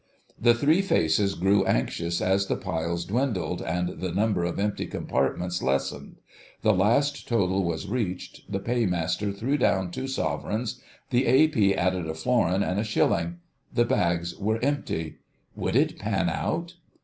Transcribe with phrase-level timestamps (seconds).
[0.39, 5.61] The three faces grew anxious as the piles dwindled and the number of empty compartments
[5.61, 6.15] lessened....
[6.63, 11.75] The last total was reached: the Paymaster threw down two sovereigns; the A.P.
[11.75, 13.41] added a florin and a shilling.
[13.71, 15.17] The bags were empty:
[15.55, 16.73] would it "pan out"?